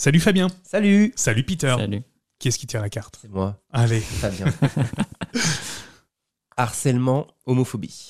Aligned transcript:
Salut 0.00 0.20
Fabien. 0.20 0.46
Salut. 0.62 1.12
Salut 1.16 1.42
Peter. 1.42 1.74
Salut. 1.76 2.02
Qui 2.38 2.48
est-ce 2.48 2.58
qui 2.58 2.66
tire 2.68 2.80
la 2.80 2.88
carte 2.88 3.18
C'est 3.20 3.28
moi, 3.30 3.60
Allez. 3.72 4.00
Fabien. 4.00 4.46
Harcèlement, 6.56 7.26
homophobie. 7.46 8.08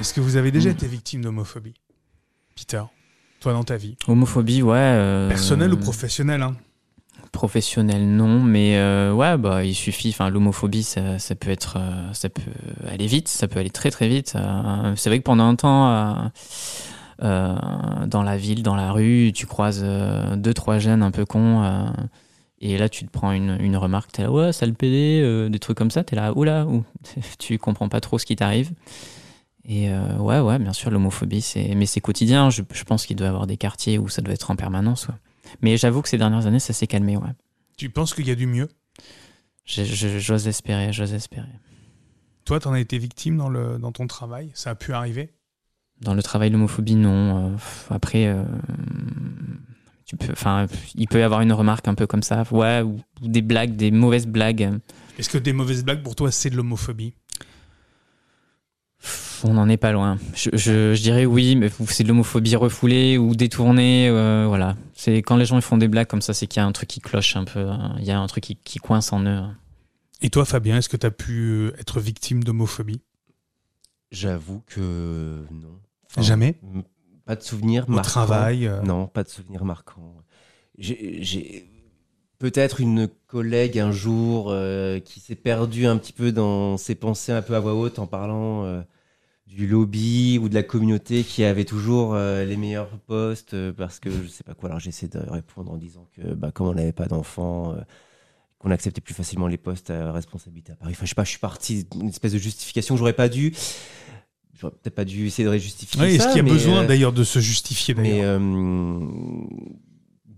Est-ce 0.00 0.12
que 0.12 0.20
vous 0.20 0.36
avez 0.36 0.50
déjà 0.50 0.68
Mm. 0.68 0.72
été 0.72 0.86
victime 0.86 1.22
d'homophobie? 1.22 1.74
Peter, 2.54 2.82
toi 3.40 3.52
dans 3.52 3.64
ta 3.64 3.76
vie? 3.76 3.96
Homophobie, 4.06 4.62
ouais. 4.62 4.76
euh, 4.76 5.28
Personnelle 5.28 5.72
ou 5.72 5.76
professionnelle 5.78 6.42
hein? 6.42 6.56
Professionnelle, 7.34 8.06
non, 8.06 8.40
mais 8.40 8.76
euh, 8.76 9.12
ouais, 9.12 9.36
bah, 9.36 9.64
il 9.64 9.74
suffit. 9.74 10.10
Enfin, 10.10 10.30
l'homophobie, 10.30 10.84
ça, 10.84 11.18
ça 11.18 11.34
peut 11.34 11.50
être, 11.50 11.78
euh, 11.80 12.12
ça 12.12 12.28
peut 12.28 12.40
aller 12.88 13.08
vite, 13.08 13.26
ça 13.26 13.48
peut 13.48 13.58
aller 13.58 13.70
très 13.70 13.90
très 13.90 14.06
vite. 14.06 14.34
Euh, 14.36 14.94
c'est 14.94 15.10
vrai 15.10 15.18
que 15.18 15.24
pendant 15.24 15.48
un 15.48 15.56
temps, 15.56 16.30
dans 17.18 18.22
la 18.22 18.36
ville, 18.36 18.62
dans 18.62 18.76
la 18.76 18.92
rue, 18.92 19.32
tu 19.34 19.46
croises 19.46 19.84
deux 20.36 20.54
trois 20.54 20.78
jeunes 20.78 21.02
un 21.02 21.10
peu 21.10 21.24
cons, 21.24 21.92
et 22.60 22.78
là 22.78 22.88
tu 22.88 23.04
te 23.04 23.10
prends 23.10 23.32
une, 23.32 23.56
une 23.60 23.76
remarque, 23.76 24.12
t'es 24.12 24.22
là, 24.22 24.30
ouais, 24.30 24.52
sale 24.52 24.72
PD, 24.72 25.48
des 25.50 25.58
trucs 25.58 25.76
comme 25.76 25.90
ça, 25.90 26.04
t'es 26.04 26.14
là, 26.14 26.32
oula, 26.36 26.66
ou 26.66 26.84
tu 27.40 27.58
comprends 27.58 27.88
pas 27.88 28.00
trop 28.00 28.20
ce 28.20 28.26
qui 28.26 28.36
t'arrive. 28.36 28.70
Et 29.68 29.90
ouais, 30.20 30.38
ouais, 30.38 30.60
bien 30.60 30.72
sûr, 30.72 30.92
l'homophobie, 30.92 31.40
c'est, 31.40 31.74
mais 31.74 31.86
c'est 31.86 32.00
quotidien. 32.00 32.48
Je, 32.50 32.62
pense 32.84 33.06
qu'il 33.06 33.16
doit 33.16 33.26
y 33.26 33.30
avoir 33.30 33.48
des 33.48 33.56
quartiers 33.56 33.98
où 33.98 34.08
ça 34.08 34.22
doit 34.22 34.34
être 34.34 34.52
en 34.52 34.56
permanence. 34.56 35.08
Mais 35.62 35.76
j'avoue 35.76 36.02
que 36.02 36.08
ces 36.08 36.18
dernières 36.18 36.46
années, 36.46 36.60
ça 36.60 36.72
s'est 36.72 36.86
calmé, 36.86 37.16
ouais. 37.16 37.30
Tu 37.76 37.90
penses 37.90 38.14
qu'il 38.14 38.26
y 38.26 38.30
a 38.30 38.34
du 38.34 38.46
mieux? 38.46 38.68
J'ose 39.66 40.46
espérer, 40.46 40.92
j'ose 40.92 41.14
espérer. 41.14 41.48
Toi, 42.44 42.60
t'en 42.60 42.72
as 42.72 42.80
été 42.80 42.98
victime 42.98 43.36
dans, 43.36 43.48
le, 43.48 43.78
dans 43.78 43.92
ton 43.92 44.06
travail? 44.06 44.50
Ça 44.54 44.70
a 44.70 44.74
pu 44.74 44.92
arriver? 44.92 45.32
Dans 46.00 46.14
le 46.14 46.22
travail, 46.22 46.50
l'homophobie, 46.50 46.96
non. 46.96 47.52
Euh, 47.52 47.56
après, 47.88 48.26
euh, 48.26 48.44
tu 50.04 50.16
peux, 50.16 50.34
il 50.94 51.08
peut 51.08 51.20
y 51.20 51.22
avoir 51.22 51.40
une 51.40 51.52
remarque 51.52 51.88
un 51.88 51.94
peu 51.94 52.06
comme 52.06 52.22
ça, 52.22 52.42
ouais, 52.50 52.82
ou, 52.82 53.00
ou 53.22 53.28
des 53.28 53.42
blagues, 53.42 53.76
des 53.76 53.90
mauvaises 53.90 54.26
blagues. 54.26 54.78
Est-ce 55.18 55.30
que 55.30 55.38
des 55.38 55.52
mauvaises 55.52 55.84
blagues 55.84 56.02
pour 56.02 56.14
toi, 56.14 56.30
c'est 56.30 56.50
de 56.50 56.56
l'homophobie? 56.56 57.14
On 59.46 59.52
n'en 59.52 59.68
est 59.68 59.76
pas 59.76 59.92
loin. 59.92 60.18
Je, 60.34 60.48
je- 60.54 60.94
je 60.94 61.02
dirais 61.02 61.26
oui, 61.26 61.54
mais 61.54 61.68
c'est 61.88 62.02
de 62.02 62.08
l'homophobie 62.08 62.56
refoulée 62.56 63.18
ou 63.18 63.34
détournée. 63.36 64.08
euh, 64.08 64.46
voilà. 64.48 64.74
C'est 64.94 65.18
quand 65.18 65.36
les 65.36 65.44
gens 65.44 65.56
ils 65.56 65.62
font 65.62 65.76
des 65.76 65.86
blagues 65.88 66.06
comme 66.06 66.22
ça, 66.22 66.32
c'est 66.32 66.46
qu'il 66.46 66.60
y 66.60 66.64
a 66.64 66.66
un 66.66 66.72
truc 66.72 66.88
qui 66.88 67.00
cloche 67.00 67.36
un 67.36 67.44
peu. 67.44 67.60
hein. 67.68 67.94
Il 67.98 68.04
y 68.04 68.10
a 68.10 68.18
un 68.18 68.26
truc 68.26 68.42
qui, 68.44 68.56
qui 68.56 68.78
coince 68.78 69.12
en 69.12 69.20
eux. 69.22 69.26
hein. 69.28 69.56
Et 70.22 70.30
toi, 70.30 70.44
Fabien, 70.46 70.78
est-ce 70.78 70.88
que 70.88 70.96
tu 70.96 71.04
as 71.06 71.10
pu 71.10 71.32
euh, 71.50 71.72
être 71.78 72.00
victime 72.00 72.42
d'homophobie? 72.42 73.02
J'avoue 74.10 74.62
que 74.66 75.44
non. 75.50 75.78
Enfin, 76.10 76.22
Jamais? 76.22 76.54
Pas 77.26 77.36
de 77.36 77.42
souvenir 77.42 77.84
Au 77.88 77.92
marquant. 77.92 78.02
travail 78.10 78.66
euh, 78.66 78.80
Non, 78.82 79.06
pas 79.08 79.24
de 79.24 79.28
souvenir 79.28 79.64
marquant. 79.64 80.14
J'ai 80.78 81.18
j'ai 81.22 81.68
peut-être 82.38 82.80
une 82.80 83.08
collègue 83.26 83.78
un 83.78 83.92
jour 83.92 84.46
euh, 84.50 85.00
qui 85.00 85.20
s'est 85.20 85.34
perdue 85.34 85.86
un 85.86 85.96
petit 85.96 86.12
peu 86.12 86.32
dans 86.32 86.76
ses 86.76 86.94
pensées 86.94 87.32
un 87.32 87.42
peu 87.42 87.54
à 87.56 87.60
voix 87.60 87.74
haute 87.74 87.98
en 87.98 88.06
parlant 88.06 88.64
euh, 88.64 88.80
du 89.46 89.66
lobby 89.66 90.38
ou 90.40 90.48
de 90.48 90.54
la 90.54 90.62
communauté 90.62 91.22
qui 91.22 91.44
avait 91.44 91.64
toujours 91.64 92.14
euh, 92.14 92.44
les 92.44 92.56
meilleurs 92.56 92.88
postes 93.06 93.54
euh, 93.54 93.72
parce 93.72 94.00
que 94.00 94.10
je 94.10 94.26
sais 94.26 94.42
pas 94.42 94.54
quoi. 94.54 94.70
Alors 94.70 94.80
j'essaie 94.80 95.08
de 95.08 95.18
répondre 95.18 95.72
en 95.72 95.76
disant 95.76 96.08
que 96.16 96.34
bah, 96.34 96.50
comme 96.52 96.68
on 96.68 96.74
n'avait 96.74 96.92
pas 96.92 97.06
d'enfants, 97.06 97.72
euh, 97.72 97.80
qu'on 98.58 98.70
acceptait 98.70 99.00
plus 99.00 99.14
facilement 99.14 99.46
les 99.46 99.58
postes 99.58 99.90
à 99.90 100.12
responsabilité 100.12 100.72
à 100.72 100.76
Paris. 100.76 100.94
Enfin, 100.96 101.04
je 101.04 101.10
sais 101.10 101.14
pas, 101.14 101.24
je 101.24 101.30
suis 101.30 101.38
parti 101.38 101.84
d'une 101.84 102.08
espèce 102.08 102.32
de 102.32 102.38
justification 102.38 102.94
que 102.94 102.98
j'aurais 102.98 103.12
pas 103.12 103.28
dû. 103.28 103.54
J'aurais 104.54 104.72
peut-être 104.72 104.94
pas 104.94 105.04
dû 105.04 105.26
essayer 105.26 105.46
de 105.46 105.58
justifier 105.58 106.14
Est-ce 106.14 106.24
ça. 106.24 106.30
qu'il 106.30 106.38
y 106.38 106.40
a 106.40 106.50
besoin 106.50 106.84
d'ailleurs 106.84 107.12
de 107.12 107.24
se 107.24 107.40
justifier 107.40 107.94
mais 107.94 108.22
de 108.22 108.38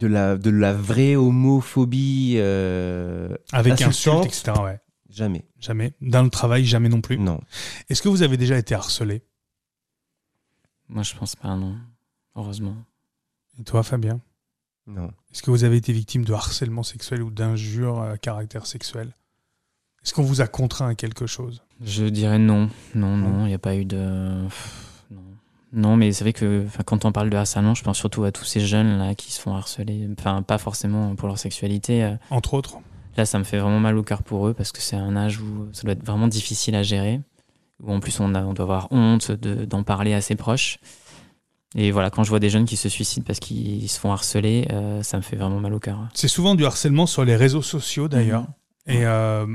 la 0.06 0.36
de 0.36 0.50
la 0.50 0.74
vraie 0.74 1.16
homophobie 1.16 2.38
Avec 2.38 3.74
insulte, 3.74 3.88
insultante, 3.88 4.26
etc. 4.26 4.52
Ouais. 4.62 4.80
Jamais. 5.16 5.44
Jamais. 5.58 5.92
Dans 6.00 6.22
le 6.22 6.30
travail, 6.30 6.64
jamais 6.64 6.88
non 6.88 7.00
plus. 7.00 7.18
Non. 7.18 7.40
Est-ce 7.88 8.02
que 8.02 8.08
vous 8.08 8.22
avez 8.22 8.36
déjà 8.36 8.56
été 8.58 8.74
harcelé? 8.74 9.22
Moi, 10.88 11.02
je 11.02 11.14
pense 11.16 11.34
pas, 11.34 11.56
non. 11.56 11.76
Heureusement. 12.36 12.76
Et 13.58 13.64
toi, 13.64 13.82
Fabien? 13.82 14.20
Non. 14.86 15.10
Est-ce 15.32 15.42
que 15.42 15.50
vous 15.50 15.64
avez 15.64 15.76
été 15.76 15.92
victime 15.92 16.24
de 16.24 16.32
harcèlement 16.32 16.82
sexuel 16.84 17.22
ou 17.22 17.30
d'injures 17.30 18.00
à 18.00 18.18
caractère 18.18 18.66
sexuel? 18.66 19.12
Est-ce 20.04 20.14
qu'on 20.14 20.22
vous 20.22 20.40
a 20.40 20.46
contraint 20.46 20.88
à 20.88 20.94
quelque 20.94 21.26
chose? 21.26 21.62
Je 21.82 22.04
dirais 22.04 22.38
non. 22.38 22.70
Non, 22.94 23.16
non, 23.16 23.44
il 23.46 23.48
n'y 23.48 23.54
a 23.54 23.58
pas 23.58 23.74
eu 23.74 23.84
de. 23.84 24.46
Non, 25.10 25.22
non 25.72 25.96
mais 25.96 26.12
c'est 26.12 26.22
vrai 26.22 26.32
que 26.32 26.64
quand 26.84 27.04
on 27.04 27.10
parle 27.10 27.30
de 27.30 27.36
harcèlement, 27.36 27.74
je 27.74 27.82
pense 27.82 27.98
surtout 27.98 28.22
à 28.22 28.30
tous 28.30 28.44
ces 28.44 28.60
jeunes 28.60 28.98
là 28.98 29.16
qui 29.16 29.32
se 29.32 29.40
font 29.40 29.56
harceler. 29.56 30.08
Enfin, 30.16 30.42
pas 30.42 30.58
forcément 30.58 31.16
pour 31.16 31.26
leur 31.26 31.38
sexualité. 31.38 32.04
euh, 32.04 32.14
Entre 32.30 32.54
autres 32.54 32.78
Là, 33.16 33.24
ça 33.26 33.38
me 33.38 33.44
fait 33.44 33.58
vraiment 33.58 33.80
mal 33.80 33.96
au 33.96 34.02
cœur 34.02 34.22
pour 34.22 34.46
eux 34.48 34.54
parce 34.54 34.72
que 34.72 34.80
c'est 34.80 34.96
un 34.96 35.16
âge 35.16 35.40
où 35.40 35.68
ça 35.72 35.82
doit 35.82 35.92
être 35.92 36.04
vraiment 36.04 36.28
difficile 36.28 36.74
à 36.74 36.82
gérer. 36.82 37.20
Où 37.82 37.92
en 37.92 38.00
plus, 38.00 38.20
on, 38.20 38.34
a- 38.34 38.42
on 38.42 38.52
doit 38.54 38.64
avoir 38.64 38.88
honte 38.90 39.30
de- 39.32 39.64
d'en 39.64 39.82
parler 39.82 40.14
à 40.14 40.20
ses 40.20 40.34
proches. 40.34 40.78
Et 41.74 41.90
voilà, 41.90 42.10
quand 42.10 42.24
je 42.24 42.30
vois 42.30 42.40
des 42.40 42.48
jeunes 42.48 42.64
qui 42.64 42.76
se 42.76 42.88
suicident 42.88 43.24
parce 43.26 43.38
qu'ils 43.40 43.88
se 43.90 43.98
font 44.00 44.12
harceler, 44.12 44.66
euh, 44.70 45.02
ça 45.02 45.16
me 45.18 45.22
fait 45.22 45.36
vraiment 45.36 45.60
mal 45.60 45.74
au 45.74 45.78
cœur. 45.80 45.98
C'est 46.14 46.28
souvent 46.28 46.54
du 46.54 46.64
harcèlement 46.64 47.06
sur 47.06 47.24
les 47.24 47.36
réseaux 47.36 47.62
sociaux 47.62 48.08
d'ailleurs. 48.08 48.42
Mhm. 48.86 48.94
Et 48.94 49.04
euh, 49.04 49.46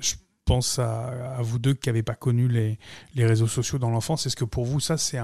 je 0.00 0.14
pense 0.44 0.78
à, 0.80 1.36
à 1.38 1.42
vous 1.42 1.58
deux 1.58 1.72
qui 1.72 1.88
n'avez 1.88 2.02
pas 2.02 2.14
connu 2.14 2.48
les, 2.48 2.78
les 3.14 3.24
réseaux 3.24 3.46
sociaux 3.46 3.78
dans 3.78 3.90
l'enfance. 3.90 4.26
Est-ce 4.26 4.36
que 4.36 4.44
pour 4.44 4.64
vous, 4.66 4.80
ça, 4.80 4.98
c'est 4.98 5.20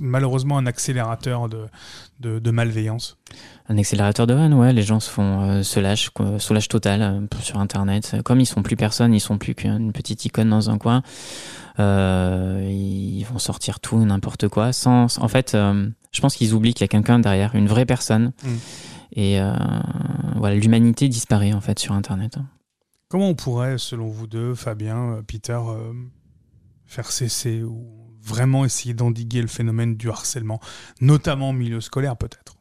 malheureusement 0.00 0.56
un 0.56 0.66
accélérateur 0.66 1.48
de, 1.48 1.66
de, 2.20 2.38
de 2.38 2.50
malveillance? 2.52 3.18
Un 3.72 3.78
accélérateur 3.78 4.26
de 4.26 4.34
haine, 4.34 4.52
ouais, 4.52 4.74
les 4.74 4.82
gens 4.82 5.00
se 5.00 5.08
font 5.08 5.48
euh, 5.48 5.62
se 5.62 5.80
lâchent, 5.80 6.10
quoi, 6.10 6.38
se 6.38 6.52
lâchent 6.52 6.68
total 6.68 7.00
euh, 7.00 7.40
sur 7.40 7.58
Internet. 7.58 8.16
Comme 8.22 8.38
ils 8.38 8.44
sont 8.44 8.62
plus 8.62 8.76
personne, 8.76 9.14
ils 9.14 9.20
sont 9.20 9.38
plus 9.38 9.54
qu'une 9.54 9.92
petite 9.92 10.26
icône 10.26 10.50
dans 10.50 10.68
un 10.68 10.76
coin. 10.76 11.02
euh, 11.78 12.68
ils 12.70 13.24
vont 13.24 13.38
sortir 13.38 13.80
tout 13.80 13.98
et 14.02 14.04
n'importe 14.04 14.48
quoi. 14.48 14.74
Sans, 14.74 15.18
en 15.18 15.28
fait, 15.28 15.52
je 15.56 16.20
pense 16.20 16.36
qu'ils 16.36 16.52
oublient 16.52 16.74
qu'il 16.74 16.84
y 16.84 16.84
a 16.84 16.88
quelqu'un 16.88 17.18
derrière, 17.18 17.54
une 17.54 17.66
vraie 17.66 17.86
personne. 17.86 18.32
Mm. 18.44 18.48
Et 19.16 19.40
voilà, 20.36 20.56
l'humanité 20.56 21.08
disparaît 21.08 21.54
en 21.54 21.62
fait 21.62 21.78
sur 21.78 21.94
Internet. 21.94 22.36
Comment 23.08 23.30
on 23.30 23.34
pourrait, 23.34 23.78
selon 23.78 24.08
vous 24.08 24.26
deux, 24.26 24.54
Fabien, 24.54 25.22
Peter, 25.26 25.60
faire 26.84 27.10
cesser 27.10 27.62
ou 27.62 27.86
vraiment 28.22 28.66
essayer 28.66 28.92
d'endiguer 28.92 29.40
le 29.40 29.48
phénomène 29.48 29.96
du 29.96 30.10
harcèlement, 30.10 30.60
notamment 31.00 31.50
en 31.50 31.52
milieu 31.54 31.80
scolaire 31.80 32.18
peut-être? 32.18 32.51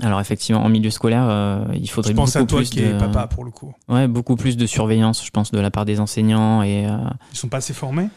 Alors 0.00 0.20
effectivement, 0.20 0.64
en 0.64 0.68
milieu 0.68 0.90
scolaire, 0.90 1.26
euh, 1.28 1.64
il 1.74 1.86
Je 1.86 1.92
faudrait 1.92 2.14
pense 2.14 2.32
beaucoup 2.32 2.44
à 2.44 2.46
toi 2.46 2.58
plus 2.60 2.70
qui 2.70 2.80
de, 2.80 2.86
es 2.86 2.98
papa 2.98 3.26
pour 3.26 3.44
le 3.44 3.50
coup. 3.50 3.74
ouais, 3.88 4.08
beaucoup 4.08 4.36
plus 4.36 4.56
de 4.56 4.66
surveillance, 4.66 5.24
je 5.24 5.30
pense, 5.30 5.50
de 5.52 5.60
la 5.60 5.70
part 5.70 5.84
des 5.84 6.00
enseignants 6.00 6.62
et 6.62 6.86
euh, 6.86 6.96
Ils 7.32 7.38
sont 7.38 7.48
pas 7.48 7.58
assez 7.58 7.74
formés? 7.74 8.08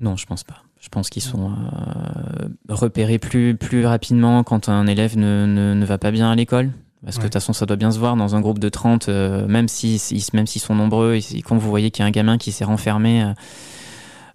Non, 0.00 0.16
je 0.16 0.24
pense 0.26 0.42
pas. 0.42 0.62
Je 0.80 0.88
pense 0.88 1.10
qu'ils 1.10 1.22
sont 1.22 1.50
euh, 1.52 2.48
repérés 2.68 3.18
plus, 3.18 3.56
plus 3.56 3.86
rapidement 3.86 4.42
quand 4.42 4.68
un 4.68 4.86
élève 4.86 5.16
ne, 5.16 5.46
ne, 5.46 5.74
ne 5.74 5.84
va 5.84 5.98
pas 5.98 6.10
bien 6.10 6.30
à 6.30 6.34
l'école. 6.34 6.72
Parce 7.04 7.16
que 7.16 7.22
de 7.22 7.26
toute 7.26 7.34
façon, 7.34 7.52
ça 7.52 7.66
doit 7.66 7.76
bien 7.76 7.90
se 7.90 7.98
voir 7.98 8.16
dans 8.16 8.34
un 8.36 8.40
groupe 8.40 8.58
de 8.60 8.68
30, 8.68 9.08
euh, 9.08 9.46
même 9.48 9.68
s'ils 9.68 9.98
si, 9.98 10.24
même 10.32 10.46
s'ils 10.46 10.62
sont 10.62 10.74
nombreux, 10.74 11.14
et 11.16 11.42
quand 11.42 11.56
vous 11.56 11.68
voyez 11.68 11.90
qu'il 11.90 12.02
y 12.02 12.04
a 12.04 12.06
un 12.06 12.12
gamin 12.12 12.38
qui 12.38 12.52
s'est 12.52 12.64
renfermé, 12.64 13.32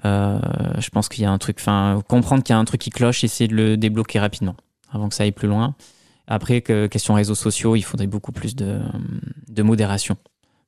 je 0.03 0.89
pense 0.91 1.09
qu'il 1.09 1.23
y 1.23 1.25
a 1.25 1.31
un 1.31 1.37
truc, 1.37 1.57
enfin, 1.59 2.01
comprendre 2.07 2.43
qu'il 2.43 2.53
y 2.53 2.55
a 2.55 2.59
un 2.59 2.66
truc 2.66 2.81
qui 2.81 2.89
cloche, 2.89 3.23
essayer 3.23 3.47
de 3.47 3.55
le 3.55 3.77
débloquer 3.77 4.19
rapidement, 4.19 4.55
avant 4.91 5.09
que 5.09 5.16
ça 5.16 5.23
aille 5.23 5.31
plus 5.31 5.47
loin. 5.47 5.75
Après, 6.27 6.61
que, 6.61 6.88
question 6.88 7.13
réseaux 7.13 7.35
sociaux, 7.35 7.75
il 7.75 7.83
faudrait 7.83 8.07
beaucoup 8.07 8.31
plus 8.31 8.55
de, 8.55 8.79
de 9.47 9.63
modération. 9.63 10.17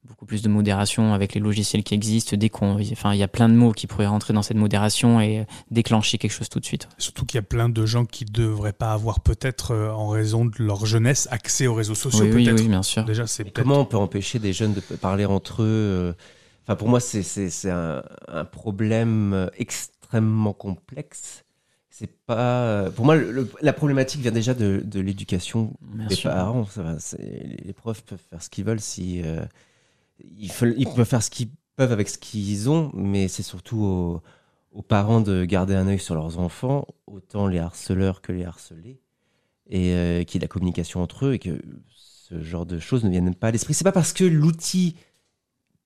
Beaucoup 0.08 0.26
plus 0.26 0.42
de 0.42 0.50
modération 0.50 1.14
avec 1.14 1.34
les 1.34 1.42
logiciels 1.42 1.84
qui 1.84 1.94
existent. 1.94 2.36
Dès 2.38 2.50
qu'on, 2.50 2.80
enfin, 2.80 3.14
il 3.14 3.20
y 3.20 3.24
a 3.24 3.28
plein 3.28 3.50
de 3.50 3.54
mots 3.54 3.74
qui 3.74 3.86
pourraient 3.86 4.08
rentrer 4.08 4.34
dans 4.34 4.42
cette 4.42 4.58
modération 4.58 5.20
et 5.20 5.46
déclencher 5.70 6.18
quelque 6.18 6.32
chose 6.32 6.48
tout 6.48 6.62
de 6.62 6.66
suite. 6.66 6.88
Surtout 6.98 7.26
qu'il 7.26 7.38
y 7.38 7.40
a 7.40 7.44
plein 7.44 7.68
de 7.68 7.86
gens 7.86 8.06
qui 8.06 8.24
devraient 8.24 8.74
pas 8.74 8.94
avoir 8.94 9.20
peut-être, 9.20 9.72
euh, 9.72 9.92
en 9.92 10.08
raison 10.08 10.46
de 10.46 10.56
leur 10.60 10.86
jeunesse, 10.86 11.28
accès 11.32 11.68
aux 11.68 11.74
réseaux 11.74 11.96
sociaux 11.96 12.26
Oui, 12.26 12.48
oui, 12.48 12.52
oui, 12.58 12.68
bien 12.70 12.82
sûr. 12.82 13.04
Déjà, 13.04 13.28
c'est 13.28 13.52
comment 13.52 13.82
on 13.82 13.86
peut 13.86 13.98
empêcher 13.98 14.40
des 14.40 14.54
jeunes 14.54 14.74
de 14.74 14.80
parler 14.80 15.26
entre 15.26 15.64
eux 15.64 15.66
euh, 15.66 16.14
Enfin, 16.66 16.76
pour 16.76 16.88
moi, 16.88 17.00
c'est 17.00 17.70
un 17.72 18.46
problème 18.46 19.34
euh, 19.34 19.48
extrêmement 19.58 20.54
complexe. 20.54 21.44
C'est 21.90 22.08
pas. 22.26 22.90
Pour 22.96 23.06
moi, 23.06 23.16
le- 23.16 23.50
la 23.62 23.74
problématique 23.74 24.22
vient 24.22 24.32
déjà 24.32 24.54
de, 24.54 24.82
de 24.86 25.00
l'éducation 25.00 25.74
des 25.82 26.16
parents. 26.18 26.66
Ça 26.66 26.84
va, 26.84 27.00
c'est- 27.00 27.58
les 27.66 27.74
profs 27.74 28.04
peuvent 28.04 28.22
faire 28.30 28.42
ce 28.44 28.50
qu'ils 28.50 28.64
veulent 28.66 28.80
si 28.80 29.22
euh, 29.24 29.44
ils, 30.38 30.52
ils 30.78 30.88
peuvent 30.88 31.06
faire 31.08 31.24
ce 31.24 31.30
qu'ils 31.30 31.50
peuvent 31.76 31.92
avec 31.92 32.10
ce 32.10 32.18
qu'ils 32.18 32.70
ont, 32.70 32.92
mais 32.94 33.28
c'est 33.28 33.44
surtout 33.44 33.80
aux, 33.84 34.22
aux 34.72 34.82
parents 34.84 35.22
de 35.22 35.46
garder 35.46 35.76
un 35.76 35.88
œil 35.88 36.00
sur 36.00 36.16
leurs 36.16 36.40
enfants, 36.40 36.88
autant 37.08 37.48
les 37.48 37.60
harceleurs 37.60 38.22
que 38.22 38.32
les 38.34 38.46
harcelés, 38.46 39.02
et 39.70 39.94
euh, 39.94 40.24
qu'il 40.24 40.36
y 40.36 40.38
ait 40.38 40.42
de 40.42 40.46
la 40.46 40.50
communication 40.50 41.02
entre 41.04 41.28
eux 41.28 41.34
et 41.36 41.40
que 41.40 41.62
ce 41.96 42.42
genre 42.42 42.66
de 42.66 42.80
choses 42.80 43.04
ne 43.06 43.10
viennent 43.10 43.36
pas 43.36 43.48
à 43.50 43.52
l'esprit. 43.52 43.74
C'est 43.74 43.84
pas 43.86 43.92
parce 43.94 44.14
que 44.14 44.24
l'outil 44.26 44.96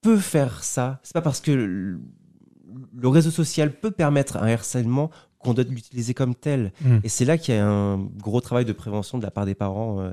peut 0.02 0.18
faire 0.18 0.64
ça, 0.64 1.00
c'est 1.04 1.14
pas 1.14 1.22
parce 1.22 1.42
que 1.42 1.52
le 1.52 3.08
réseau 3.08 3.32
social 3.32 3.80
peut 3.80 3.92
permettre 3.92 4.38
un 4.38 4.48
harcèlement 4.48 5.12
qu'on 5.44 5.54
doit 5.54 5.64
l'utiliser 5.64 6.14
comme 6.14 6.36
tel. 6.36 6.72
Mm. 6.82 7.00
Et 7.04 7.10
c'est 7.10 7.26
là 7.26 7.38
qu'il 7.38 7.56
y 7.56 7.58
a 7.58 7.68
un 7.68 7.98
gros 7.98 8.42
travail 8.42 8.66
de 8.66 8.74
prévention 8.74 9.18
de 9.18 9.24
la 9.24 9.32
part 9.32 9.46
des 9.46 9.56
parents 9.56 10.00
euh, 10.00 10.12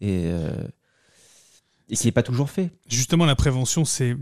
et, 0.00 0.24
euh, 0.26 0.50
et 1.88 1.96
qui 1.96 2.06
n'est 2.06 2.12
pas 2.12 2.22
toujours 2.22 2.50
fait. 2.50 2.70
Justement, 2.88 3.26
la 3.26 3.36
prévention, 3.36 3.84
c'est 3.84 4.16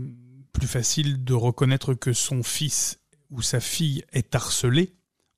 plus 0.53 0.67
facile 0.67 1.23
de 1.23 1.33
reconnaître 1.33 1.93
que 1.93 2.13
son 2.13 2.43
fils 2.43 2.99
ou 3.31 3.41
sa 3.41 3.59
fille 3.59 4.03
est 4.13 4.35
harcelé 4.35 4.93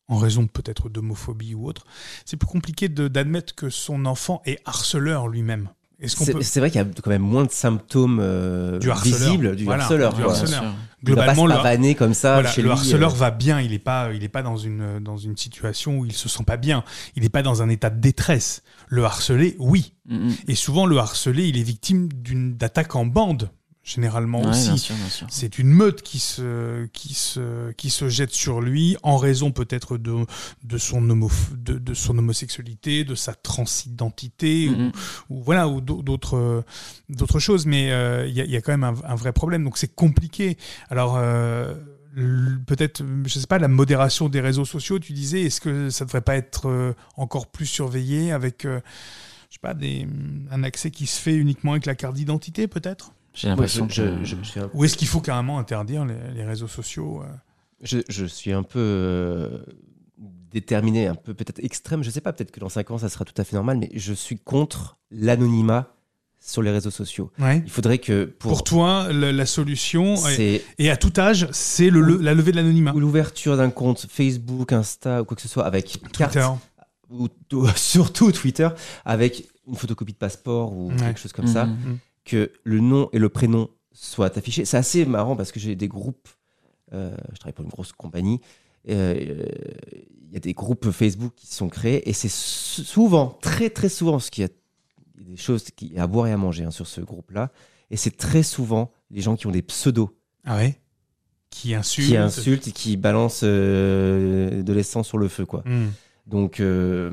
en 0.08 0.18
raison 0.18 0.48
peut-être 0.48 0.90
d'homophobie 0.90 1.54
ou 1.54 1.68
autre. 1.68 1.86
C'est 2.26 2.38
plus 2.38 2.48
compliqué 2.48 2.88
d'admettre 2.90 3.56
que 3.56 3.70
son 3.70 4.06
enfant 4.06 4.42
est 4.46 4.60
harceleur 4.66 5.28
lui-même. 5.28 5.70
Est-ce 6.00 6.16
qu'on 6.16 6.26
C'est 6.26 6.34
peut 6.34 6.42
c'est 6.44 6.60
vrai 6.60 6.70
qu'il 6.70 6.80
y 6.80 6.84
a 6.84 6.88
quand 7.04 7.10
même 7.10 7.22
moins 7.24 7.46
de 7.46 7.52
symptômes 7.52 8.20
euh, 8.22 8.78
Du 8.80 8.90
visibles 9.04 9.56
du 9.56 9.64
Voilà, 9.66 9.84
harceleur. 9.84 10.14
du 10.14 10.22
quoi. 10.22 10.32
harceleur. 10.32 10.62
Bien 10.62 10.70
sûr. 10.72 10.80
Il 11.04 11.10
va 11.10 11.16
pas 11.16 11.22
globalement 11.34 11.44
se 11.44 11.48
le, 11.50 11.94
comme 11.94 12.14
ça 12.16 12.34
voilà, 12.34 12.50
chez 12.52 12.62
le 12.62 12.68
lui. 12.70 12.72
harceleur 12.74 13.12
euh. 13.14 13.16
va 13.18 13.32
bien, 13.32 13.62
il 13.62 13.72
n'est 13.72 13.80
pas, 13.80 14.10
il 14.14 14.24
est 14.24 14.30
pas 14.30 14.42
dans 14.42 14.58
une 14.58 15.00
dans 15.00 15.18
une 15.18 15.38
situation 15.38 16.00
où 16.00 16.06
il 16.06 16.14
se 16.14 16.28
sent 16.28 16.44
pas 16.44 16.58
bien, 16.58 16.84
il 17.16 17.22
n'est 17.24 17.30
pas 17.30 17.44
dans 17.44 17.62
un 17.62 17.70
état 17.70 17.90
de 17.92 18.00
détresse. 18.00 18.64
Le 18.88 19.04
harcelé, 19.06 19.56
oui, 19.60 19.94
Mm, 20.10 20.28
mm. 20.30 20.34
et 20.48 20.56
souvent 20.56 20.86
le 20.86 20.98
harcelé, 20.98 21.48
il 21.50 21.58
est 21.58 21.64
victime 21.64 22.08
d'une 22.14 22.56
d'attaques 22.56 22.96
en 22.96 23.06
bande 23.06 23.50
généralement 23.88 24.42
Ouais, 24.42 24.50
aussi. 24.50 24.68
bien 24.68 24.78
sûr, 24.78 24.95
bien 24.95 25.10
sûr. 25.10 25.28
C'est 25.30 25.60
une 25.60 25.69
meute 25.69 26.01
qui 26.01 26.19
se, 26.19 26.86
qui, 26.88 27.13
se, 27.13 27.72
qui 27.72 27.89
se 27.89 28.10
jette 28.10 28.31
sur 28.31 28.60
lui 28.60 28.98
en 29.01 29.16
raison 29.16 29.51
peut-être 29.51 29.98
de, 29.98 30.25
de, 30.66 30.78
son 30.78 31.10
homo, 31.10 31.31
de, 31.51 31.80
de 31.80 31.94
son 31.94 32.18
homosexualité, 32.18 33.06
de 33.06 33.16
sa 33.16 33.34
transidentité, 33.34 34.69
ou, 34.69 34.92
ou 35.30 35.42
voilà, 35.42 35.69
ou 35.69 35.80
d'au- 35.80 36.01
d'autres 36.01 36.66
d'autres 37.10 37.39
choses. 37.39 37.66
Mais 37.66 37.92
euh, 37.92 38.28
il 38.28 38.34
y, 38.36 38.42
a, 38.42 38.44
il 38.44 38.51
y 38.51 38.57
a 38.57 38.62
quand 38.62 38.74
même 38.78 38.84
un, 38.84 38.95
un 39.06 39.16
vrai 39.16 39.31
problème. 39.31 39.63
Donc 39.63 39.78
c'est 39.78 39.94
compliqué. 39.95 40.57
Alors. 40.90 41.16
euh, 41.18 41.74
Peut-être, 42.66 43.04
je 43.25 43.38
sais 43.40 43.45
pas, 43.45 43.60
la 43.60 43.68
modération 43.68 44.28
des 44.28 44.42
réseaux 44.42 44.66
sociaux, 44.66 44.98
tu 44.98 45.13
disais, 45.13 45.44
est-ce 45.44 45.62
que 45.62 45.92
ça 45.92 46.04
devrait 46.04 46.22
pas 46.22 46.36
être 46.36 46.68
euh, 46.68 46.94
encore 47.16 47.45
plus 47.45 47.68
surveillé 47.68 48.31
avec, 48.31 48.63
je 48.63 48.80
sais 49.51 49.60
pas, 49.62 49.75
des, 49.75 50.07
un 50.50 50.63
accès 50.63 50.90
qui 50.90 51.06
se 51.06 51.22
fait 51.22 51.36
uniquement 51.36 51.74
avec 51.74 51.86
la 51.86 51.94
carte 51.94 52.16
d'identité, 52.16 52.68
peut-être? 52.68 53.12
J'ai 53.38 53.48
Ouais, 53.48 53.51
l'impression 53.51 53.88
je, 53.89 54.01
que. 54.01 54.24
je- 54.25 54.36
je 54.42 54.44
suis 54.50 54.60
un, 54.60 54.69
Ou 54.74 54.84
est-ce 54.86 54.98
qu'il 54.98 55.07
faut 55.07 55.22
carrément 55.22 55.60
interdire 55.60 56.04
les, 56.06 56.16
les 56.36 56.44
réseaux 56.44 56.68
sociaux 56.68 57.22
euh 57.24 57.28
je, 57.84 58.00
je 58.10 58.25
suis 58.25 58.51
un 58.51 58.63
peu 58.63 58.80
euh, 58.80 59.60
déterminé, 60.51 61.07
un 61.07 61.16
peu 61.16 61.34
peut-être 61.34 61.60
extrême. 61.63 62.04
Je 62.04 62.10
sais 62.10 62.22
pas, 62.22 62.34
peut-être 62.34 62.51
que 62.51 62.60
dans 62.60 62.69
5 62.69 62.89
ans, 62.92 62.98
ça 62.98 63.10
sera 63.10 63.25
tout 63.25 63.39
à 63.39 63.44
fait 63.44 63.56
normal, 63.56 63.78
mais 63.78 63.89
je 63.94 64.13
suis 64.13 64.38
contre 64.39 64.98
l'anonymat 65.12 65.94
sur 66.39 66.62
les 66.63 66.72
réseaux 66.72 66.89
sociaux. 66.92 67.31
Ouais. 67.39 67.62
Il 67.66 67.69
faudrait 67.69 67.98
que 68.00 68.25
pour, 68.25 68.51
Pour 68.51 68.63
toi, 68.63 69.12
la 69.12 69.45
solution, 69.45 70.16
et, 70.80 70.90
à 70.90 70.98
tout 70.98 71.13
âge, 71.18 71.48
c'est 71.51 71.90
le, 71.90 72.01
le- 72.01 72.18
la 72.18 72.33
levée 72.33 72.51
de 72.51 72.57
l'anonymat. 72.57 72.94
ou 72.94 73.00
l'ouverture 73.00 73.57
d'un 73.57 73.69
compte 73.69 74.07
Facebook, 74.10 74.72
Insta 74.74 75.22
ou 75.22 75.25
quoi 75.25 75.36
que 75.36 75.42
ce 75.42 75.48
soit 75.48 75.66
avec 75.66 76.00
carte 76.13 76.33
Twitter. 76.33 76.48
ou 77.12 77.28
ou 77.54 77.68
surtout 77.75 78.31
Twitter 78.31 78.69
avec 79.06 79.45
une 79.68 79.75
photocopie 79.75 80.13
de 80.13 80.18
passeport 80.18 80.74
ou 80.74 80.90
Ouais. 80.92 80.98
quelque 80.98 81.19
chose 81.19 81.33
comme 81.33 81.48
ça, 81.48 81.66
Mm, 81.66 81.72
Mm. 81.92 81.98
Que 82.28 82.52
le 82.64 82.80
nom 82.80 83.10
et 83.14 83.20
le 83.20 83.30
prénom 83.30 83.70
soient 83.94 84.38
affichés. 84.38 84.66
C'est 84.66 84.78
assez 84.78 85.06
marrant 85.06 85.36
parce 85.36 85.52
que 85.52 85.60
j'ai 85.60 85.76
des 85.76 85.88
groupes, 85.88 86.28
euh, 86.94 87.16
je 87.34 87.38
travaille 87.40 87.54
pour 87.54 87.66
une 87.66 87.72
grosse 87.72 87.92
compagnie, 87.94 88.40
euh, 88.90 89.16
euh, 89.18 89.46
il 90.28 90.34
y 90.34 90.38
a 90.38 90.40
des 90.40 90.54
groupes 90.54 90.92
Facebook 90.92 91.34
qui 91.36 91.48
sont 91.48 91.70
créés 91.70 92.08
et 92.10 92.14
c'est 92.14 92.30
sou- 92.32 92.84
souvent, 92.84 93.38
très 93.42 93.70
très 93.70 93.90
souvent, 93.90 94.14
parce 94.14 94.30
qu'il 94.30 94.44
y 94.44 94.48
a 94.48 94.52
des 95.24 95.38
choses 95.38 95.64
qui, 95.76 95.98
à 95.98 96.06
boire 96.08 96.28
et 96.28 96.32
à 96.32 96.38
manger 96.38 96.64
hein, 96.66 96.72
sur 96.72 96.86
ce 96.88 97.02
groupe-là, 97.02 97.52
et 97.90 97.98
c'est 97.98 98.16
très 98.16 98.44
souvent 98.44 98.92
les 99.10 99.22
gens 99.22 99.36
qui 99.36 99.48
ont 99.48 99.52
des 99.52 99.62
pseudos 99.64 100.10
Ah 100.46 100.58
ouais? 100.58 100.80
Qui 101.50 101.74
insulte. 101.74 102.08
qui 102.08 102.18
insultent 102.18 102.68
et 102.68 102.72
qui 102.74 102.98
balancent 102.98 103.42
euh, 103.44 104.62
de 104.64 104.74
l'essence 104.74 105.08
sur 105.08 105.18
le 105.18 105.28
feu, 105.30 105.46
quoi. 105.46 105.64
Mm. 105.66 105.88
Donc, 106.28 106.60
euh, 106.60 107.10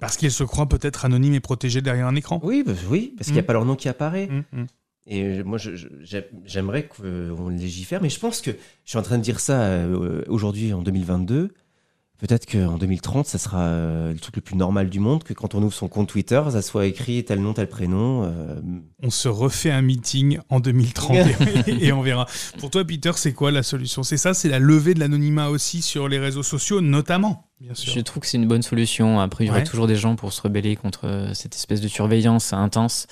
Parce 0.00 0.16
qu'ils 0.18 0.30
se 0.30 0.44
croient 0.44 0.68
peut-être 0.68 1.04
anonymes 1.06 1.34
et 1.34 1.40
protégés 1.40 1.80
derrière 1.80 2.06
un 2.06 2.14
écran. 2.14 2.40
oui, 2.44 2.62
bah, 2.64 2.72
oui, 2.90 3.14
parce 3.16 3.26
qu'il 3.28 3.34
n'y 3.34 3.40
a 3.40 3.42
Mm. 3.42 3.46
pas 3.46 3.52
leur 3.54 3.64
nom 3.64 3.74
qui 3.74 3.88
apparaît. 3.88 4.26
Mm, 4.28 4.44
mm. 4.60 4.66
Et 5.06 5.42
moi, 5.42 5.58
j'aimerais 6.44 6.86
qu'on 6.86 7.48
légifère, 7.48 8.00
mais 8.02 8.08
je 8.08 8.18
pense 8.20 8.40
que 8.40 8.50
je 8.52 8.90
suis 8.90 8.98
en 8.98 9.02
train 9.02 9.18
de 9.18 9.22
dire 9.22 9.40
ça 9.40 9.60
euh, 9.62 10.22
aujourd'hui 10.28 10.72
en 10.72 10.82
2022. 10.82 11.52
Peut-être 12.26 12.46
qu'en 12.50 12.78
2030, 12.78 13.26
ça 13.26 13.36
sera 13.36 13.60
euh, 13.64 14.12
le 14.14 14.18
truc 14.18 14.36
le 14.36 14.40
plus 14.40 14.56
normal 14.56 14.88
du 14.88 14.98
monde, 14.98 15.24
que 15.24 15.34
quand 15.34 15.54
on 15.54 15.62
ouvre 15.62 15.74
son 15.74 15.88
compte 15.88 16.08
Twitter, 16.08 16.42
ça 16.50 16.62
soit 16.62 16.86
écrit 16.86 17.22
tel 17.22 17.38
nom, 17.42 17.52
tel 17.52 17.68
prénom. 17.68 18.22
euh, 18.24 18.58
On 19.02 19.10
se 19.10 19.28
refait 19.28 19.70
un 19.70 19.82
meeting 19.82 20.38
en 20.48 20.58
2030 20.58 21.16
et, 21.68 21.84
et 21.86 21.92
on 21.92 22.00
verra. 22.00 22.26
Pour 22.60 22.70
toi, 22.70 22.82
Peter, 22.82 23.10
c'est 23.16 23.34
quoi 23.34 23.50
la 23.50 23.62
solution? 23.62 24.02
C'est 24.02 24.16
ça, 24.16 24.32
c'est 24.32 24.48
la 24.48 24.58
levée 24.58 24.94
de 24.94 25.00
l'anonymat 25.00 25.50
aussi 25.50 25.82
sur 25.82 26.08
les 26.08 26.18
réseaux 26.18 26.42
sociaux, 26.42 26.80
notamment, 26.80 27.50
bien 27.60 27.74
sûr. 27.74 27.92
Je 27.92 28.00
trouve 28.00 28.22
que 28.22 28.26
c'est 28.26 28.38
une 28.38 28.48
bonne 28.48 28.62
solution. 28.62 29.20
Après, 29.20 29.44
il 29.44 29.48
y 29.48 29.50
aura 29.50 29.58
Ouais. 29.58 29.64
toujours 29.66 29.86
des 29.86 29.96
gens 29.96 30.16
pour 30.16 30.32
se 30.32 30.40
rebeller 30.40 30.76
contre 30.76 31.06
euh, 31.06 31.34
cette 31.34 31.54
espèce 31.54 31.82
de 31.82 31.88
surveillance 31.88 32.54
intense. 32.54 33.06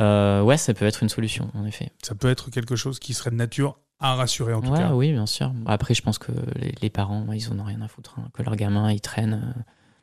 Euh, 0.00 0.42
ouais, 0.42 0.56
ça 0.56 0.74
peut 0.74 0.86
être 0.86 1.04
une 1.04 1.08
solution, 1.08 1.52
en 1.54 1.64
effet. 1.66 1.92
Ça 2.02 2.16
peut 2.16 2.28
être 2.28 2.50
quelque 2.50 2.74
chose 2.74 2.98
qui 2.98 3.14
serait 3.14 3.30
de 3.30 3.36
nature 3.36 3.78
à 4.12 4.14
rassurer, 4.14 4.52
en 4.54 4.60
tout 4.62 4.70
Ouais, 4.70 4.78
cas. 4.78 4.92
oui, 4.94 5.12
bien 5.12 5.26
sûr. 5.26 5.52
Après, 5.66 5.94
je 5.94 6.02
pense 6.02 6.18
que 6.18 6.32
les, 6.56 6.74
les 6.82 6.90
parents, 6.90 7.26
ils 7.32 7.48
en 7.50 7.58
ont 7.58 7.64
rien 7.64 7.80
à 7.82 7.88
foutre. 7.88 8.14
hein, 8.18 8.28
que 8.32 8.42
leurs 8.42 8.56
gamins, 8.56 8.90
ils 8.92 9.00
traînent 9.00 9.40
euh, 9.56 9.60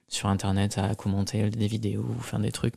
sur 0.08 0.30
Internet 0.30 0.78
à 0.78 0.96
commenter 0.96 1.50
des 1.50 1.68
vidéos 1.68 2.06
ou 2.18 2.22
faire 2.22 2.40
des 2.40 2.52
trucs. 2.52 2.74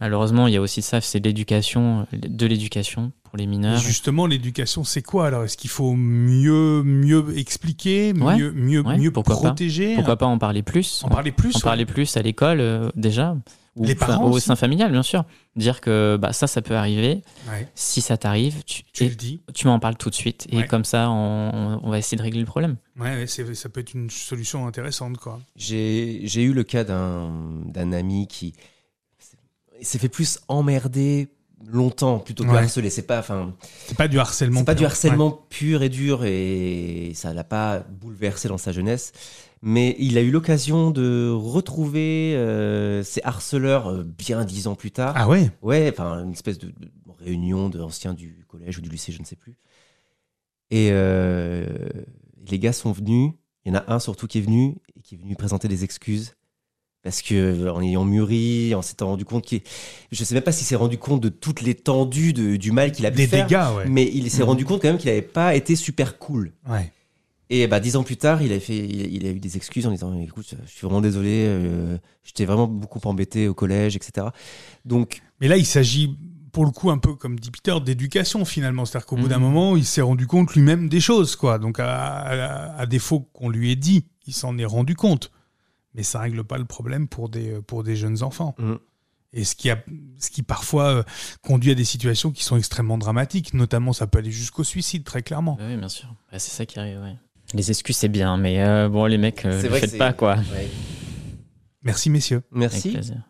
Malheureusement, 0.00 0.46
il 0.48 0.54
y 0.54 0.56
a 0.56 0.60
aussi 0.60 0.82
ça, 0.82 1.00
c'est 1.00 1.18
l'éducation, 1.24 2.06
euh, 2.12 2.18
de 2.18 2.46
l'éducation 2.46 3.12
pour 3.24 3.36
les 3.38 3.44
Et 3.44 3.46
mineurs. 3.46 3.78
Justement, 3.78 4.26
l'éducation, 4.26 4.84
c'est 4.84 5.02
quoi 5.02 5.26
alors? 5.28 5.44
Est-ce 5.44 5.56
qu'il 5.56 5.70
faut 5.70 5.94
mieux, 5.94 6.82
mieux 6.82 7.36
expliquer, 7.38 8.12
Ouais. 8.12 8.36
mieux, 8.36 8.52
mieux, 8.52 8.80
Ouais, 8.86 8.98
mieux 8.98 9.10
pourquoi 9.10 9.36
pas. 9.36 9.48
protéger? 9.48 9.94
Pourquoi 9.94 10.16
pas 10.18 10.26
en 10.26 10.38
parler 10.38 10.62
plus? 10.62 11.02
En 11.04 11.08
parler 11.08 11.32
plus 11.32 11.56
En 11.56 11.60
parler 11.60 11.86
plus 11.86 12.16
à 12.16 12.22
l'école, 12.22 12.60
euh, 12.60 12.90
déjà. 12.96 13.36
Ou 13.76 13.84
Les 13.84 13.94
parents 13.94 14.30
au 14.30 14.38
sein 14.38 14.54
familial, 14.54 14.92
bien 14.92 15.02
sûr. 15.02 15.24
Dire 15.56 15.80
que 15.80 16.18
bah, 16.20 16.34
ça, 16.34 16.46
ça 16.46 16.60
peut 16.60 16.76
arriver. 16.76 17.22
Ouais, 17.48 17.66
Si 17.74 18.02
ça 18.02 18.18
t'arrive, 18.18 18.62
tu, 18.64 18.82
Tu 18.92 19.04
et 19.04 19.08
le 19.08 19.14
dis. 19.14 19.40
tu 19.54 19.66
m'en 19.66 19.78
parles 19.78 19.96
tout 19.96 20.10
de 20.10 20.14
suite. 20.14 20.46
Et 20.52 20.66
comme 20.66 20.84
ça, 20.84 21.08
on, 21.10 21.80
on 21.82 21.88
va 21.90 21.98
essayer 21.98 22.18
de 22.18 22.22
régler 22.22 22.40
le 22.40 22.46
problème. 22.46 22.76
Ouais, 22.98 23.16
ouais, 23.16 23.26
c'est- 23.26 23.54
ça 23.54 23.70
peut 23.70 23.80
être 23.80 23.94
une 23.94 24.10
solution 24.10 24.66
intéressante, 24.66 25.16
quoi. 25.16 25.40
J'ai 25.56 26.20
j'ai 26.24 26.42
eu 26.42 26.52
le 26.52 26.64
cas 26.64 26.84
d'un 26.84 27.30
d'un 27.64 27.92
ami 27.92 28.26
qui 28.26 28.52
s'est 29.80 29.98
fait 29.98 30.10
plus 30.10 30.38
emmerder 30.48 31.28
longtemps 31.66 32.18
plutôt 32.18 32.44
que 32.44 32.50
Ouais. 32.50 32.58
harceler. 32.58 32.90
C'est 32.90 33.02
pas, 33.06 33.18
enfin, 33.20 33.54
C'est 33.86 33.96
pas 33.96 34.08
du 34.08 34.18
harcèlement. 34.18 34.60
c'est 34.60 34.64
pas 34.64 34.74
du 34.74 34.80
pur. 34.80 34.86
harcèlement 34.88 35.30
pur 35.48 35.82
et 35.82 35.88
dur 35.88 36.24
et 36.24 37.12
ça 37.14 37.32
l'a 37.34 37.44
pas 37.44 37.80
bouleversé 37.80 38.48
dans 38.48 38.58
sa 38.58 38.72
jeunesse. 38.72 39.12
Mais 39.64 39.94
il 40.00 40.18
a 40.18 40.22
eu 40.22 40.30
l'occasion 40.32 40.90
de 40.90 41.30
retrouver 41.32 42.34
euh, 42.34 43.04
ses 43.04 43.20
harceleurs 43.22 43.88
euh, 43.90 44.02
bien 44.02 44.44
dix 44.44 44.66
ans 44.66 44.74
plus 44.74 44.90
tard. 44.90 45.14
Ah 45.16 45.28
ouais? 45.28 45.50
Ouais, 45.62 45.88
enfin, 45.92 46.24
une 46.24 46.32
espèce 46.32 46.58
de, 46.58 46.66
de 46.68 46.90
réunion 47.20 47.68
d'anciens 47.68 48.12
du 48.14 48.44
collège 48.48 48.78
ou 48.78 48.80
du 48.80 48.88
lycée, 48.90 49.12
je 49.12 49.20
ne 49.20 49.24
sais 49.24 49.36
plus. 49.36 49.54
Et 50.72 50.88
euh, 50.90 51.66
les 52.48 52.58
gars 52.58 52.72
sont 52.72 52.90
venus. 52.92 53.34
Il 53.64 53.72
y 53.72 53.76
en 53.76 53.78
a 53.78 53.84
un 53.94 54.00
surtout 54.00 54.26
qui 54.26 54.38
est 54.38 54.42
venu 54.42 54.78
et 54.96 55.00
qui 55.00 55.14
est 55.14 55.18
venu 55.18 55.36
présenter 55.36 55.68
des 55.68 55.84
excuses. 55.84 56.34
Parce 57.02 57.20
que 57.20 57.68
en 57.68 57.82
ayant 57.82 58.04
mûri, 58.04 58.74
en 58.76 58.82
s'étant 58.82 59.08
rendu 59.08 59.24
compte 59.24 59.44
qu'il. 59.44 59.60
Je 60.12 60.22
sais 60.22 60.34
même 60.34 60.44
pas 60.44 60.52
s'il 60.52 60.66
s'est 60.66 60.76
rendu 60.76 60.98
compte 60.98 61.20
de 61.20 61.28
toute 61.30 61.60
l'étendue 61.60 62.32
du 62.32 62.70
mal 62.70 62.92
qu'il 62.92 63.04
a 63.06 63.10
pu 63.10 63.16
Des 63.16 63.26
faire. 63.26 63.46
dégâts, 63.46 63.76
ouais. 63.76 63.84
Mais 63.88 64.08
il 64.12 64.30
s'est 64.30 64.42
Mhm. 64.42 64.48
rendu 64.48 64.64
compte 64.64 64.80
quand 64.82 64.88
même 64.88 64.98
qu'il 64.98 65.08
n'avait 65.10 65.20
pas 65.22 65.56
été 65.56 65.74
super 65.74 66.18
cool. 66.18 66.52
Ouais. 66.68 66.92
Et 67.50 67.66
bah, 67.66 67.80
dix 67.80 67.96
ans 67.96 68.04
plus 68.04 68.16
tard, 68.16 68.40
il 68.40 68.52
a, 68.52 68.60
fait, 68.60 68.78
il, 68.78 69.26
a 69.26 69.30
eu 69.30 69.40
des 69.40 69.56
excuses 69.56 69.86
en 69.86 69.90
disant 69.90 70.16
Écoute, 70.20 70.54
je 70.64 70.70
suis 70.70 70.86
vraiment 70.86 71.00
désolé, 71.02 71.44
euh, 71.48 71.98
je 72.22 72.32
t'ai 72.32 72.44
vraiment 72.46 72.66
beaucoup 72.68 73.00
embêté 73.04 73.48
au 73.48 73.52
collège, 73.54 73.96
etc. 73.96 74.28
Donc, 74.84 75.20
Mais 75.40 75.48
là, 75.48 75.56
il 75.56 75.66
s'agit, 75.66 76.16
pour 76.52 76.64
le 76.64 76.70
coup, 76.70 76.88
un 76.90 76.98
peu 76.98 77.14
comme 77.16 77.38
dit 77.38 77.50
Peter, 77.50 77.74
d'éducation 77.84 78.44
finalement. 78.44 78.84
C'est-à-dire 78.84 79.06
qu'au 79.06 79.16
bout 79.16 79.26
d'un 79.28 79.38
Mhm. 79.38 79.42
moment, 79.42 79.76
il 79.76 79.84
s'est 79.84 80.00
rendu 80.02 80.28
compte 80.28 80.54
lui-même 80.54 80.88
des 80.88 81.00
choses, 81.00 81.34
quoi. 81.34 81.58
Donc, 81.58 81.80
à, 81.80 81.90
à- 82.20 82.78
à 82.80 82.86
défaut 82.86 83.20
qu'on 83.32 83.48
lui 83.50 83.72
ait 83.72 83.76
dit, 83.76 84.04
il 84.28 84.32
s'en 84.34 84.56
est 84.56 84.64
rendu 84.64 84.94
compte. 84.94 85.32
Mais 85.94 86.02
ça 86.02 86.20
règle 86.20 86.44
pas 86.44 86.58
le 86.58 86.64
problème 86.64 87.08
pour 87.08 87.28
des, 87.28 87.60
pour 87.66 87.82
des 87.82 87.96
jeunes 87.96 88.22
enfants. 88.22 88.54
Mhm. 88.58 88.78
Et 89.34 89.44
ce 89.44 89.54
qui, 89.54 89.70
a, 89.70 89.82
ce 90.18 90.30
qui 90.30 90.42
parfois 90.42 90.88
euh, 90.88 91.02
conduit 91.42 91.70
à 91.70 91.74
des 91.74 91.84
situations 91.84 92.32
qui 92.32 92.44
sont 92.44 92.56
extrêmement 92.58 92.98
dramatiques. 92.98 93.54
Notamment, 93.54 93.92
ça 93.94 94.06
peut 94.06 94.18
aller 94.18 94.30
jusqu'au 94.30 94.64
suicide, 94.64 95.04
très 95.04 95.22
clairement. 95.22 95.56
Oui, 95.60 95.76
bien 95.76 95.88
sûr. 95.88 96.14
C'est 96.32 96.40
ça 96.40 96.66
qui 96.66 96.78
arrive, 96.78 97.00
ouais. 97.00 97.16
Les 97.54 97.70
excuses, 97.70 97.96
c'est 97.96 98.08
bien, 98.08 98.36
mais 98.36 98.62
euh, 98.62 98.88
bon, 98.88 99.06
les 99.06 99.18
mecs, 99.18 99.44
euh, 99.44 99.60
vrai 99.68 99.80
que 99.80 99.86
faites 99.86 99.98
pas, 99.98 100.12
quoi. 100.12 100.36
ouais. 100.36 100.70
Merci, 101.82 102.10
messieurs. 102.10 102.42
Avec 102.50 102.60
merci. 102.60 102.90
plaisir. 102.92 103.22